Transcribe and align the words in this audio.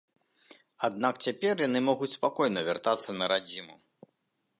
Аднак 0.87 1.19
цяпер 1.27 1.55
яны 1.67 1.79
могуць 1.89 2.11
спакойна 2.17 2.59
вяртацца 2.69 3.09
на 3.19 3.25
радзіму. 3.33 3.75